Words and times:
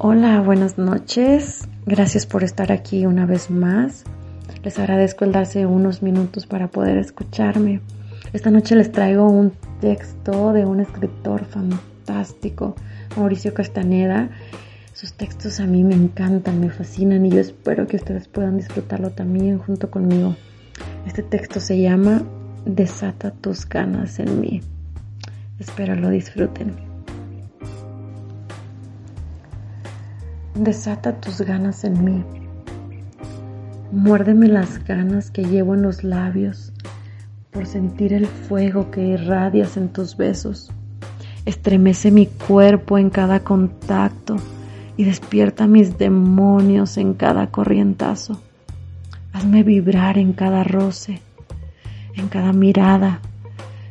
Hola, 0.00 0.40
buenas 0.42 0.78
noches. 0.78 1.66
Gracias 1.84 2.24
por 2.24 2.44
estar 2.44 2.70
aquí 2.70 3.04
una 3.04 3.26
vez 3.26 3.50
más. 3.50 4.04
Les 4.62 4.78
agradezco 4.78 5.24
el 5.24 5.32
darse 5.32 5.66
unos 5.66 6.04
minutos 6.04 6.46
para 6.46 6.68
poder 6.68 6.98
escucharme. 6.98 7.80
Esta 8.32 8.52
noche 8.52 8.76
les 8.76 8.92
traigo 8.92 9.28
un 9.28 9.50
texto 9.80 10.52
de 10.52 10.64
un 10.64 10.78
escritor 10.78 11.44
fantástico, 11.46 12.76
Mauricio 13.16 13.52
Castaneda. 13.54 14.30
Sus 14.92 15.14
textos 15.14 15.58
a 15.58 15.66
mí 15.66 15.82
me 15.82 15.96
encantan, 15.96 16.60
me 16.60 16.70
fascinan 16.70 17.26
y 17.26 17.30
yo 17.30 17.40
espero 17.40 17.88
que 17.88 17.96
ustedes 17.96 18.28
puedan 18.28 18.56
disfrutarlo 18.56 19.10
también 19.10 19.58
junto 19.58 19.90
conmigo. 19.90 20.36
Este 21.08 21.24
texto 21.24 21.58
se 21.58 21.80
llama 21.80 22.22
Desata 22.64 23.32
tus 23.32 23.68
ganas 23.68 24.20
en 24.20 24.40
mí. 24.40 24.60
Espero 25.58 25.96
lo 25.96 26.08
disfruten. 26.08 26.87
Desata 30.58 31.12
tus 31.20 31.40
ganas 31.42 31.84
en 31.84 32.04
mí. 32.04 32.24
Muérdeme 33.92 34.48
las 34.48 34.84
ganas 34.84 35.30
que 35.30 35.44
llevo 35.44 35.74
en 35.74 35.82
los 35.82 36.02
labios 36.02 36.72
por 37.52 37.64
sentir 37.64 38.12
el 38.12 38.26
fuego 38.26 38.90
que 38.90 39.06
irradias 39.06 39.76
en 39.76 39.88
tus 39.88 40.16
besos. 40.16 40.72
Estremece 41.44 42.10
mi 42.10 42.26
cuerpo 42.26 42.98
en 42.98 43.08
cada 43.08 43.38
contacto 43.38 44.34
y 44.96 45.04
despierta 45.04 45.68
mis 45.68 45.96
demonios 45.96 46.96
en 46.96 47.14
cada 47.14 47.52
corrientazo. 47.52 48.42
Hazme 49.32 49.62
vibrar 49.62 50.18
en 50.18 50.32
cada 50.32 50.64
roce, 50.64 51.20
en 52.16 52.26
cada 52.26 52.52
mirada, 52.52 53.20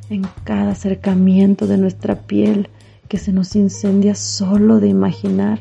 en 0.09 0.27
cada 0.43 0.71
acercamiento 0.71 1.65
de 1.65 1.77
nuestra 1.77 2.15
piel 2.15 2.67
que 3.07 3.19
se 3.19 3.31
nos 3.31 3.55
incendia 3.55 4.15
solo 4.15 4.81
de 4.81 4.89
imaginar 4.89 5.59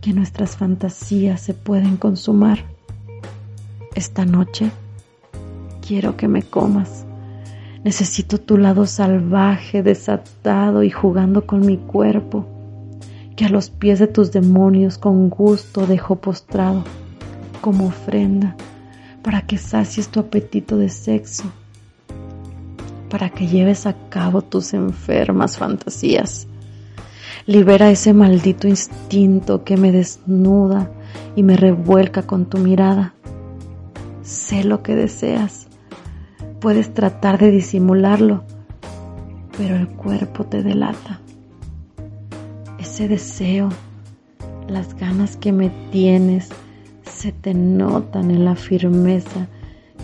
que 0.00 0.12
nuestras 0.12 0.56
fantasías 0.56 1.40
se 1.40 1.54
pueden 1.54 1.96
consumar. 1.96 2.64
Esta 3.94 4.24
noche 4.24 4.70
quiero 5.86 6.16
que 6.16 6.28
me 6.28 6.42
comas. 6.42 7.04
Necesito 7.84 8.38
tu 8.38 8.58
lado 8.58 8.86
salvaje, 8.86 9.82
desatado 9.82 10.82
y 10.82 10.90
jugando 10.90 11.46
con 11.46 11.64
mi 11.64 11.78
cuerpo, 11.78 12.46
que 13.36 13.44
a 13.44 13.48
los 13.48 13.70
pies 13.70 13.98
de 13.98 14.06
tus 14.06 14.32
demonios 14.32 14.98
con 14.98 15.30
gusto 15.30 15.86
dejo 15.86 16.16
postrado 16.16 16.84
como 17.60 17.86
ofrenda 17.86 18.56
para 19.22 19.42
que 19.42 19.58
sacies 19.58 20.08
tu 20.08 20.20
apetito 20.20 20.76
de 20.76 20.88
sexo, 20.88 21.44
para 23.10 23.30
que 23.30 23.46
lleves 23.46 23.86
a 23.86 23.94
cabo 24.08 24.42
tus 24.42 24.74
enfermas 24.74 25.56
fantasías 25.56 26.46
Libera 27.46 27.90
ese 27.90 28.12
maldito 28.12 28.68
instinto 28.68 29.64
que 29.64 29.76
me 29.76 29.92
desnuda 29.92 30.90
y 31.36 31.42
me 31.42 31.56
revuelca 31.56 32.22
con 32.22 32.46
tu 32.46 32.58
mirada. 32.58 33.14
Sé 34.22 34.64
lo 34.64 34.82
que 34.82 34.94
deseas. 34.94 35.68
Puedes 36.60 36.92
tratar 36.92 37.38
de 37.38 37.50
disimularlo, 37.50 38.44
pero 39.56 39.76
el 39.76 39.88
cuerpo 39.88 40.44
te 40.44 40.62
delata. 40.62 41.20
Ese 42.78 43.08
deseo, 43.08 43.70
las 44.66 44.94
ganas 44.94 45.36
que 45.36 45.52
me 45.52 45.70
tienes, 45.90 46.50
se 47.04 47.32
te 47.32 47.54
notan 47.54 48.30
en 48.30 48.44
la 48.44 48.56
firmeza 48.56 49.48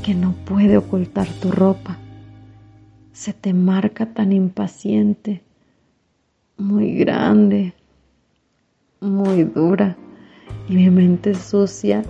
que 0.03 0.15
no 0.15 0.33
puede 0.33 0.77
ocultar 0.77 1.27
tu 1.27 1.51
ropa. 1.51 1.99
Se 3.13 3.33
te 3.33 3.53
marca 3.53 4.07
tan 4.07 4.33
impaciente 4.33 5.43
muy 6.57 6.95
grande, 6.95 7.75
muy 9.01 9.45
dura, 9.45 9.97
y 10.69 10.75
mi 10.75 10.89
mente 10.91 11.35
sucia 11.35 12.03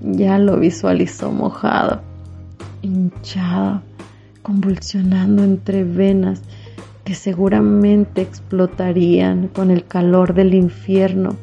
ya 0.00 0.38
lo 0.38 0.58
visualizó 0.58 1.30
mojado, 1.30 2.00
hinchado, 2.82 3.82
convulsionando 4.42 5.44
entre 5.44 5.84
venas 5.84 6.42
que 7.04 7.14
seguramente 7.14 8.22
explotarían 8.22 9.48
con 9.48 9.70
el 9.70 9.84
calor 9.84 10.34
del 10.34 10.54
infierno 10.54 11.36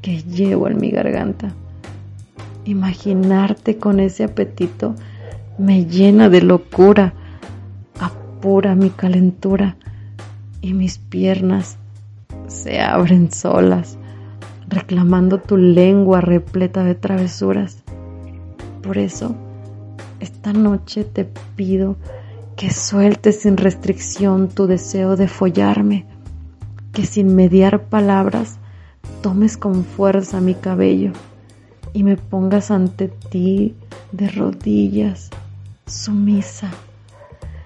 que 0.00 0.22
llevo 0.22 0.68
en 0.68 0.78
mi 0.78 0.90
garganta. 0.90 1.52
Imaginarte 2.64 3.76
con 3.76 4.00
ese 4.00 4.24
apetito 4.24 4.94
me 5.58 5.84
llena 5.84 6.28
de 6.28 6.42
locura, 6.42 7.12
apura 8.00 8.74
mi 8.74 8.90
calentura 8.90 9.76
y 10.60 10.74
mis 10.74 10.98
piernas 10.98 11.78
se 12.46 12.80
abren 12.80 13.30
solas, 13.30 13.98
reclamando 14.68 15.38
tu 15.38 15.56
lengua 15.56 16.20
repleta 16.20 16.84
de 16.84 16.94
travesuras. 16.94 17.82
Por 18.82 18.98
eso, 18.98 19.34
esta 20.20 20.52
noche 20.52 21.04
te 21.04 21.24
pido 21.56 21.96
que 22.56 22.70
sueltes 22.70 23.42
sin 23.42 23.56
restricción 23.56 24.48
tu 24.48 24.66
deseo 24.66 25.16
de 25.16 25.28
follarme, 25.28 26.06
que 26.92 27.06
sin 27.06 27.34
mediar 27.34 27.84
palabras 27.84 28.58
tomes 29.22 29.56
con 29.56 29.84
fuerza 29.84 30.40
mi 30.40 30.54
cabello 30.54 31.12
y 31.92 32.02
me 32.02 32.16
pongas 32.16 32.70
ante 32.70 33.08
ti 33.08 33.74
de 34.12 34.28
rodillas, 34.28 35.30
sumisa 35.86 36.70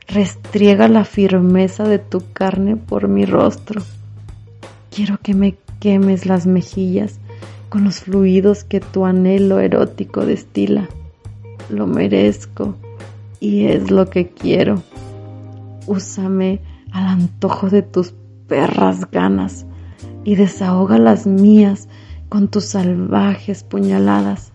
Restriega 0.08 0.88
la 0.88 1.04
firmeza 1.04 1.84
de 1.84 1.98
tu 1.98 2.22
carne 2.32 2.76
por 2.76 3.08
mi 3.08 3.24
rostro. 3.24 3.82
Quiero 4.90 5.18
que 5.18 5.34
me 5.34 5.56
quemes 5.80 6.26
las 6.26 6.46
mejillas 6.46 7.18
con 7.68 7.84
los 7.84 8.00
fluidos 8.00 8.64
que 8.64 8.80
tu 8.80 9.06
anhelo 9.06 9.60
erótico 9.60 10.26
destila. 10.26 10.88
Lo 11.70 11.86
merezco 11.86 12.76
y 13.40 13.64
es 13.66 13.90
lo 13.90 14.10
que 14.10 14.28
quiero. 14.28 14.82
Úsame 15.86 16.60
al 16.92 17.06
antojo 17.06 17.70
de 17.70 17.82
tus 17.82 18.14
perras 18.46 19.10
ganas 19.10 19.66
y 20.24 20.34
desahoga 20.34 20.98
las 20.98 21.26
mías 21.26 21.88
con 22.28 22.48
tus 22.48 22.66
salvajes 22.66 23.64
puñaladas. 23.64 24.52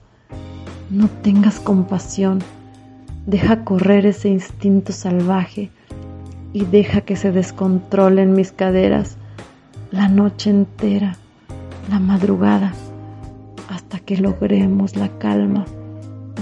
No 0.89 1.09
tengas 1.23 1.59
compasión 1.59 2.43
Deja 3.27 3.65
correr 3.65 4.05
ese 4.05 4.29
instinto 4.29 4.93
salvaje 4.93 5.69
y 6.53 6.63
deja 6.63 7.01
que 7.01 7.17
se 7.17 7.33
descontrole 7.33 8.21
en 8.21 8.31
mis 8.31 8.53
caderas 8.53 9.17
la 9.91 10.07
noche 10.07 10.49
entera, 10.49 11.17
la 11.91 11.99
madrugada, 11.99 12.73
hasta 13.69 13.99
que 13.99 14.15
logremos 14.15 14.95
la 14.95 15.09
calma 15.19 15.65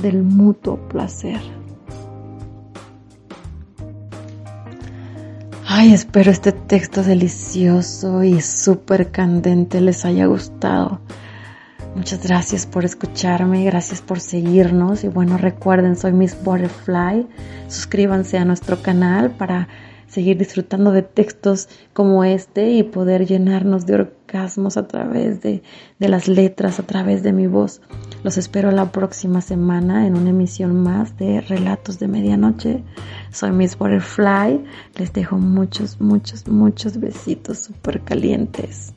del 0.04 0.22
mutuo 0.22 0.78
placer. 0.88 1.42
Ay, 5.68 5.92
espero 5.92 6.30
este 6.30 6.52
texto 6.52 7.02
delicioso 7.02 8.24
y 8.24 8.42
súper 8.42 9.10
candente 9.10 9.82
les 9.82 10.06
haya 10.06 10.28
gustado. 10.28 11.00
Muchas 11.96 12.22
gracias 12.22 12.66
por 12.66 12.84
escucharme, 12.84 13.64
gracias 13.64 14.02
por 14.02 14.20
seguirnos 14.20 15.06
y 15.06 15.08
bueno, 15.08 15.38
recuerden, 15.38 15.96
soy 15.96 16.12
Miss 16.12 16.36
Butterfly. 16.44 17.26
Suscríbanse 17.70 18.38
a 18.38 18.44
nuestro 18.44 18.82
canal 18.82 19.32
para 19.32 19.70
seguir 20.06 20.38
disfrutando 20.38 20.92
de 20.92 21.04
textos 21.04 21.70
como 21.94 22.26
este 22.26 22.72
y 22.72 22.84
poder 22.84 23.26
llenarnos 23.26 23.86
de 23.86 23.96
orgasmos 23.96 24.76
a 24.76 24.90
través 24.90 25.42
de, 25.42 25.64
de 25.98 26.10
las 26.10 26.28
letras, 26.28 26.82
a 26.82 26.84
través 26.84 27.24
de 27.24 27.32
mi 27.32 27.48
voz. 27.48 27.82
Los 28.24 28.38
espero 28.38 28.72
la 28.72 28.92
próxima 28.92 29.40
semana 29.40 30.06
en 30.06 30.18
una 30.18 30.32
emisión 30.32 30.84
más 30.84 31.18
de 31.18 31.40
Relatos 31.40 31.98
de 31.98 32.10
Medianoche. 32.10 32.84
Soy 33.32 33.52
Miss 33.52 33.78
Butterfly. 33.78 34.66
Les 34.98 35.14
dejo 35.14 35.38
muchos, 35.38 36.02
muchos, 36.02 36.46
muchos 36.50 37.00
besitos 37.00 37.60
súper 37.60 38.02
calientes. 38.02 38.95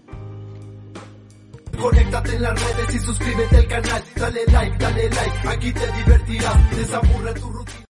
Conéctate 1.80 2.34
en 2.36 2.42
las 2.42 2.60
redes 2.60 2.94
y 2.94 2.98
suscríbete 2.98 3.56
al 3.56 3.68
canal. 3.68 4.02
Dale 4.16 4.40
like, 4.46 4.78
dale 4.78 5.10
like, 5.10 5.48
aquí 5.48 5.72
te 5.72 5.92
divertirás. 5.92 6.76
Desaburre 6.76 7.34
tu 7.34 7.50
rutina. 7.50 7.84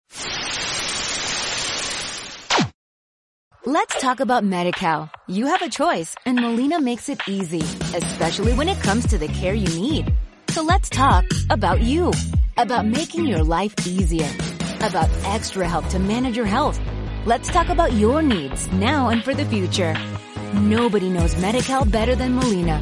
Let's 3.68 4.00
talk 4.00 4.20
about 4.20 4.44
MediCal. 4.44 5.10
You 5.28 5.48
have 5.48 5.62
a 5.64 5.70
choice 5.70 6.16
and 6.26 6.40
Molina 6.40 6.80
makes 6.80 7.10
it 7.10 7.20
easy, 7.28 7.62
especially 7.96 8.54
when 8.54 8.70
it 8.70 8.80
comes 8.82 9.08
to 9.08 9.18
the 9.18 9.28
care 9.28 9.56
you 9.56 9.68
need. 9.80 10.14
So 10.50 10.62
let's 10.62 10.88
talk 10.90 11.26
about 11.50 11.82
you, 11.82 12.12
about 12.58 12.86
making 12.86 13.26
your 13.26 13.44
life 13.44 13.74
easier, 13.88 14.30
about 14.82 15.10
extra 15.26 15.68
help 15.68 15.88
to 15.90 16.00
manage 16.00 16.38
your 16.38 16.46
health. 16.46 16.80
Let's 17.26 17.50
talk 17.50 17.70
about 17.70 17.94
your 17.94 18.22
needs 18.22 18.72
now 18.72 19.10
and 19.10 19.24
for 19.24 19.34
the 19.34 19.46
future. 19.46 19.96
Nobody 20.54 21.10
knows 21.10 21.34
MediCal 21.36 21.90
better 21.92 22.16
than 22.16 22.36
Molina. 22.36 22.82